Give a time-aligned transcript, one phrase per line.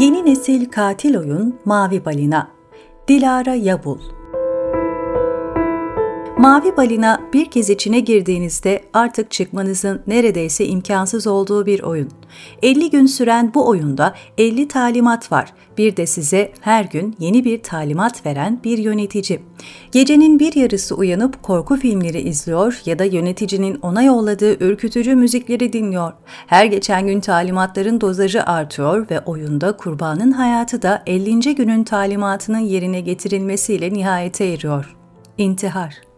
[0.00, 2.48] Yeni nesil katil oyun Mavi Balina.
[3.08, 4.19] Dilara Yabul
[6.40, 12.08] Mavi balina bir kez içine girdiğinizde artık çıkmanızın neredeyse imkansız olduğu bir oyun.
[12.62, 15.52] 50 gün süren bu oyunda 50 talimat var.
[15.78, 19.40] Bir de size her gün yeni bir talimat veren bir yönetici.
[19.92, 26.12] Gecenin bir yarısı uyanıp korku filmleri izliyor ya da yöneticinin ona yolladığı ürkütücü müzikleri dinliyor.
[26.46, 31.54] Her geçen gün talimatların dozajı artıyor ve oyunda kurbanın hayatı da 50.
[31.54, 34.96] günün talimatının yerine getirilmesiyle nihayete eriyor.
[35.38, 36.09] İntihar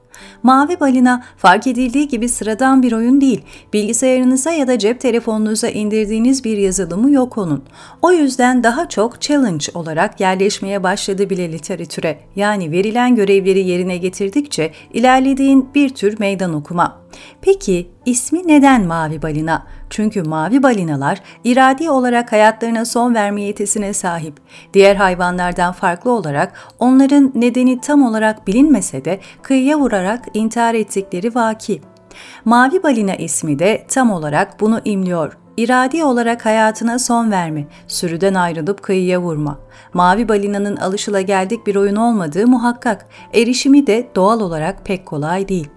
[0.42, 3.42] Mavi Balina fark edildiği gibi sıradan bir oyun değil.
[3.72, 7.62] Bilgisayarınıza ya da cep telefonunuza indirdiğiniz bir yazılımı yok onun.
[8.02, 12.18] O yüzden daha çok challenge olarak yerleşmeye başladı bile literatüre.
[12.36, 17.01] Yani verilen görevleri yerine getirdikçe ilerlediğin bir tür meydan okuma.
[17.40, 19.66] Peki ismi neden mavi balina?
[19.90, 24.40] Çünkü mavi balinalar iradi olarak hayatlarına son verme yetisine sahip.
[24.74, 31.82] Diğer hayvanlardan farklı olarak onların nedeni tam olarak bilinmese de kıyıya vurarak intihar ettikleri vaki.
[32.44, 35.38] Mavi balina ismi de tam olarak bunu imliyor.
[35.56, 39.58] İradi olarak hayatına son verme, sürüden ayrılıp kıyıya vurma.
[39.92, 43.06] Mavi balinanın alışılageldik bir oyun olmadığı muhakkak.
[43.34, 45.68] Erişimi de doğal olarak pek kolay değil.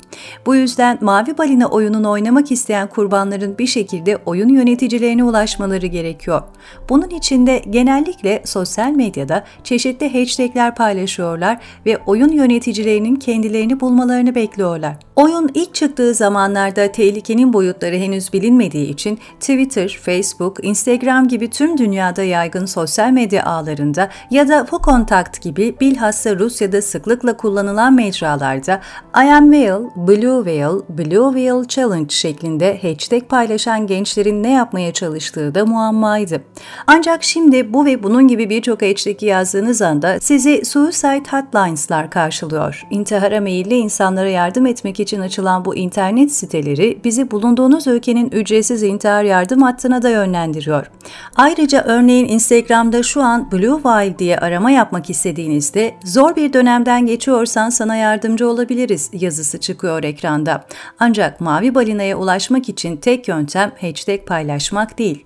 [0.46, 6.42] Bu yüzden Mavi Balina oyununu oynamak isteyen kurbanların bir şekilde oyun yöneticilerine ulaşmaları gerekiyor.
[6.90, 14.96] Bunun için de genellikle sosyal medyada çeşitli hashtagler paylaşıyorlar ve oyun yöneticilerinin kendilerini bulmalarını bekliyorlar.
[15.16, 22.24] Oyun ilk çıktığı zamanlarda tehlikenin boyutları henüz bilinmediği için Twitter, Facebook, Instagram gibi tüm dünyada
[22.24, 28.82] yaygın sosyal medya ağlarında ya da Focontact gibi bilhassa Rusya'da sıklıkla kullanılan mecralarda
[29.16, 35.56] I am Whale, Blue Whale, Blue Whale Challenge şeklinde hashtag paylaşan gençlerin ne yapmaya çalıştığı
[35.56, 36.42] da muammaydı.
[36.88, 42.84] Ancak şimdi bu ve bunun gibi birçok hashtag yazdığınız anda sizi Suicide Hotlines'lar karşılıyor.
[42.92, 49.24] İntihara meyilli insanlara yardım etmek için açılan bu internet siteleri bizi bulunduğunuz ülkenin ücretsiz intihar
[49.24, 50.92] yardım hattına da yönlendiriyor.
[51.36, 57.70] Ayrıca örneğin Instagram'da şu an Blue Whale diye arama yapmak istediğinizde zor bir dönemden geçiyorsan
[57.70, 60.66] sana yardımcı olabiliriz yazısı çıkıyor çıkıyor ekranda.
[61.00, 65.26] Ancak mavi balinaya ulaşmak için tek yöntem hashtag paylaşmak değil.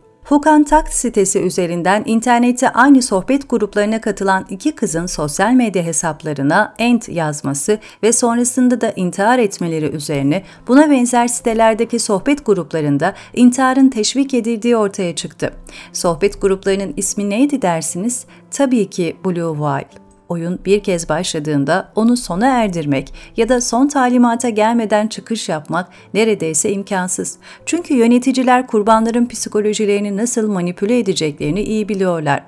[0.70, 7.80] Takt sitesi üzerinden internette aynı sohbet gruplarına katılan iki kızın sosyal medya hesaplarına end yazması
[8.04, 15.16] ve sonrasında da intihar etmeleri üzerine buna benzer sitelerdeki sohbet gruplarında intiharın teşvik edildiği ortaya
[15.16, 15.54] çıktı.
[15.94, 18.26] Sohbet gruplarının ismi neydi dersiniz?
[18.52, 24.50] Tabii ki Blue Whale oyun bir kez başladığında onu sona erdirmek ya da son talimata
[24.50, 27.38] gelmeden çıkış yapmak neredeyse imkansız.
[27.66, 32.44] Çünkü yöneticiler kurbanların psikolojilerini nasıl manipüle edeceklerini iyi biliyorlar.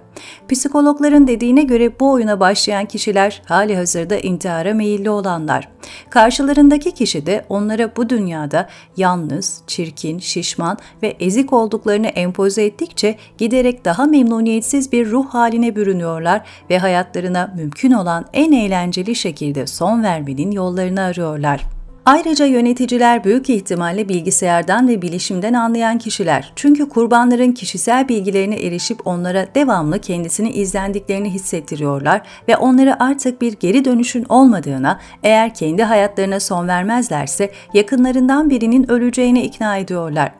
[0.49, 5.67] Psikologların dediğine göre bu oyuna başlayan kişiler hali hazırda intihara meyilli olanlar.
[6.09, 13.85] Karşılarındaki kişi de onlara bu dünyada yalnız, çirkin, şişman ve ezik olduklarını empoze ettikçe giderek
[13.85, 20.51] daha memnuniyetsiz bir ruh haline bürünüyorlar ve hayatlarına mümkün olan en eğlenceli şekilde son vermenin
[20.51, 21.80] yollarını arıyorlar.
[22.05, 26.53] Ayrıca yöneticiler büyük ihtimalle bilgisayardan ve bilişimden anlayan kişiler.
[26.55, 33.85] Çünkü kurbanların kişisel bilgilerine erişip onlara devamlı kendisini izlendiklerini hissettiriyorlar ve onları artık bir geri
[33.85, 40.31] dönüşün olmadığına, eğer kendi hayatlarına son vermezlerse yakınlarından birinin öleceğine ikna ediyorlar.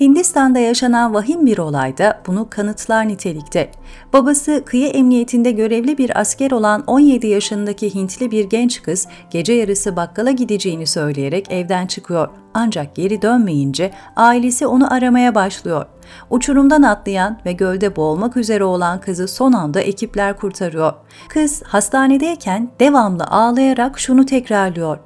[0.00, 3.70] Hindistan'da yaşanan vahim bir olayda bunu kanıtlar nitelikte.
[4.12, 9.96] Babası kıyı emniyetinde görevli bir asker olan 17 yaşındaki Hintli bir genç kız gece yarısı
[9.96, 12.28] bakkala gideceğini söyleyerek evden çıkıyor.
[12.54, 15.86] Ancak geri dönmeyince ailesi onu aramaya başlıyor.
[16.30, 20.92] Uçurumdan atlayan ve gölde boğulmak üzere olan kızı son anda ekipler kurtarıyor.
[21.28, 24.98] Kız hastanedeyken devamlı ağlayarak şunu tekrarlıyor.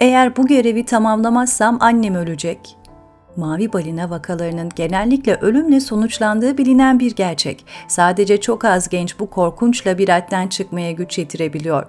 [0.00, 2.77] Eğer bu görevi tamamlamazsam annem ölecek
[3.38, 7.64] mavi balina vakalarının genellikle ölümle sonuçlandığı bilinen bir gerçek.
[7.88, 11.86] Sadece çok az genç bu korkunç labirentten çıkmaya güç yetirebiliyor.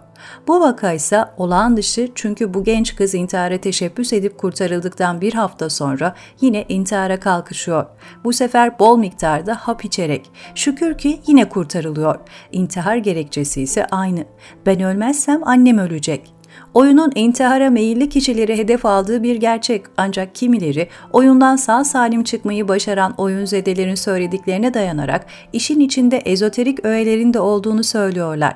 [0.48, 5.70] Bu vaka ise olağan dışı çünkü bu genç kız intihara teşebbüs edip kurtarıldıktan bir hafta
[5.70, 7.86] sonra yine intihara kalkışıyor.
[8.24, 10.32] Bu sefer bol miktarda hap içerek.
[10.56, 12.20] Şükür ki yine kurtarılıyor.
[12.52, 14.26] İntihar gerekçesi ise aynı.
[14.66, 16.39] Ben ölmezsem annem ölecek.
[16.74, 23.14] Oyunun intihara meyilli kişileri hedef aldığı bir gerçek ancak kimileri oyundan sağ salim çıkmayı başaran
[23.18, 28.56] oyunzedelerin söylediklerine dayanarak işin içinde ezoterik öğelerin de olduğunu söylüyorlar.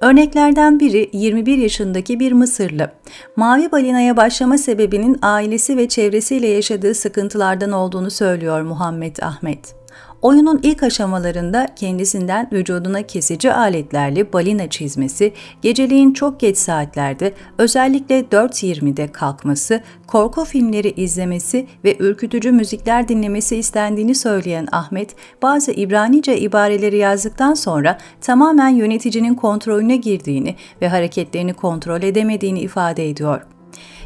[0.00, 2.92] Örneklerden biri 21 yaşındaki bir Mısırlı.
[3.36, 9.81] Mavi balinaya başlama sebebinin ailesi ve çevresiyle yaşadığı sıkıntılardan olduğunu söylüyor Muhammed Ahmet.
[10.22, 15.32] Oyunun ilk aşamalarında kendisinden vücuduna kesici aletlerle balina çizmesi,
[15.62, 24.14] geceliğin çok geç saatlerde özellikle 4.20'de kalkması, korku filmleri izlemesi ve ürkütücü müzikler dinlemesi istendiğini
[24.14, 32.60] söyleyen Ahmet, bazı İbranice ibareleri yazdıktan sonra tamamen yöneticinin kontrolüne girdiğini ve hareketlerini kontrol edemediğini
[32.60, 33.51] ifade ediyor.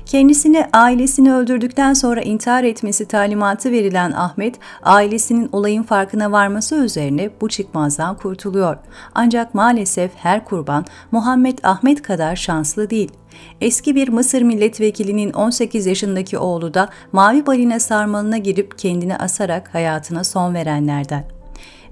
[0.06, 7.48] Kendisini ailesini öldürdükten sonra intihar etmesi talimatı verilen Ahmet, ailesinin olayın farkına varması üzerine bu
[7.48, 8.76] çıkmazdan kurtuluyor.
[9.14, 13.12] Ancak maalesef her kurban Muhammed Ahmet kadar şanslı değil.
[13.60, 20.24] Eski bir Mısır milletvekilinin 18 yaşındaki oğlu da mavi balina sarmalına girip kendini asarak hayatına
[20.24, 21.35] son verenlerden.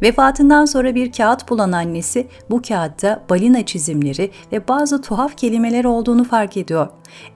[0.03, 6.25] Vefatından sonra bir kağıt bulan annesi bu kağıtta balina çizimleri ve bazı tuhaf kelimeler olduğunu
[6.25, 6.89] fark ediyor.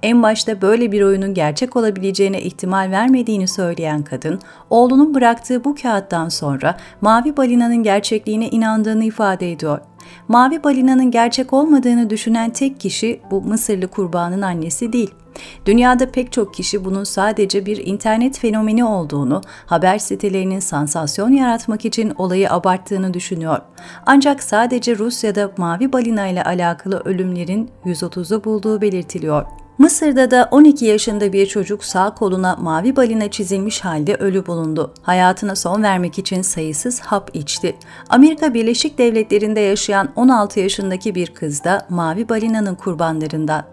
[0.02, 4.40] En başta böyle bir oyunun gerçek olabileceğine ihtimal vermediğini söyleyen kadın,
[4.70, 9.81] oğlunun bıraktığı bu kağıttan sonra mavi balinanın gerçekliğine inandığını ifade ediyor.
[10.28, 15.11] Mavi balinanın gerçek olmadığını düşünen tek kişi bu Mısırlı kurbanın annesi değil.
[15.67, 22.12] Dünyada pek çok kişi bunun sadece bir internet fenomeni olduğunu, haber sitelerinin sansasyon yaratmak için
[22.19, 23.58] olayı abarttığını düşünüyor.
[24.06, 29.46] Ancak sadece Rusya'da mavi balina ile alakalı ölümlerin 130'u bulduğu belirtiliyor.
[29.78, 34.94] Mısır'da da 12 yaşında bir çocuk sağ koluna mavi balina çizilmiş halde ölü bulundu.
[35.02, 37.76] Hayatına son vermek için sayısız hap içti.
[38.08, 43.64] Amerika Birleşik Devletleri'nde yaşayan 16 yaşındaki bir kız da mavi balinanın kurbanlarından.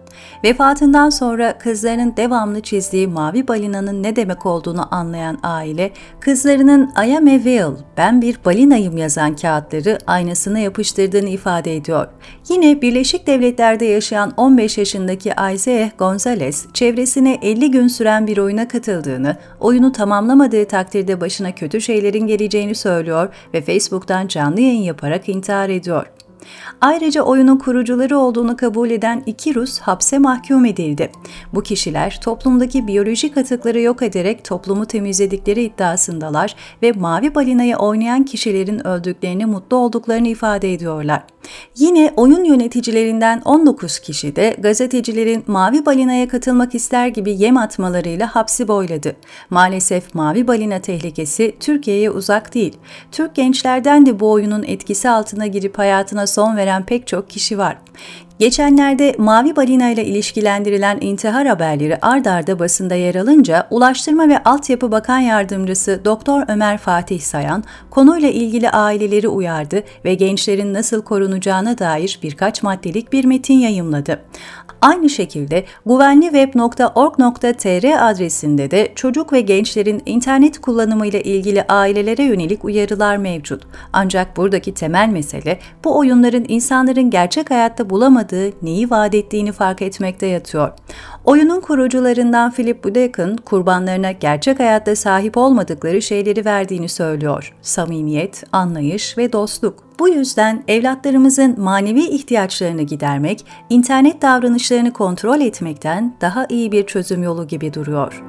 [0.44, 7.26] Vefatından sonra kızlarının devamlı çizdiği mavi balinanın ne demek olduğunu anlayan aile, kızlarının I am
[7.26, 12.08] a whale, ben bir balinayım yazan kağıtları aynasına yapıştırdığını ifade ediyor.
[12.48, 19.36] Yine Birleşik Devletler'de yaşayan 15 yaşındaki Isaiah Gonzalez, çevresine 50 gün süren bir oyuna katıldığını,
[19.60, 26.06] oyunu tamamlamadığı takdirde başına kötü şeylerin geleceğini söylüyor ve Facebook'tan canlı yayın yaparak intihar ediyor.
[26.80, 31.10] Ayrıca oyunun kurucuları olduğunu kabul eden iki Rus hapse mahkum edildi.
[31.54, 38.86] Bu kişiler toplumdaki biyolojik atıkları yok ederek toplumu temizledikleri iddiasındalar ve mavi balinayı oynayan kişilerin
[38.86, 41.22] öldüklerini mutlu olduklarını ifade ediyorlar.
[41.76, 48.68] Yine oyun yöneticilerinden 19 kişi de gazetecilerin Mavi Balina'ya katılmak ister gibi yem atmalarıyla hapsi
[48.68, 49.16] boyladı.
[49.50, 52.76] Maalesef Mavi Balina tehlikesi Türkiye'ye uzak değil.
[53.12, 57.76] Türk gençlerden de bu oyunun etkisi altına girip hayatına son veren pek çok kişi var.
[58.38, 64.90] Geçenlerde Mavi Balina ile ilişkilendirilen intihar haberleri ard arda basında yer alınca Ulaştırma ve Altyapı
[64.90, 72.18] Bakan Yardımcısı Doktor Ömer Fatih Sayan konuyla ilgili aileleri uyardı ve gençlerin nasıl korunacağına dair
[72.22, 74.20] birkaç maddelik bir metin yayımladı.
[74.82, 83.16] Aynı şekilde güvenliweb.org.tr adresinde de çocuk ve gençlerin internet kullanımı ile ilgili ailelere yönelik uyarılar
[83.16, 83.62] mevcut.
[83.92, 90.26] Ancak buradaki temel mesele bu oyunların insanların gerçek hayatta bulamadığı neyi vaat ettiğini fark etmekte
[90.26, 90.72] yatıyor.
[91.26, 97.54] Oyunun kurucularından Philip Budek'ın kurbanlarına gerçek hayatta sahip olmadıkları şeyleri verdiğini söylüyor.
[97.62, 99.84] Samimiyet, anlayış ve dostluk.
[99.98, 107.46] Bu yüzden evlatlarımızın manevi ihtiyaçlarını gidermek, internet davranışlarını kontrol etmekten daha iyi bir çözüm yolu
[107.46, 108.22] gibi duruyor.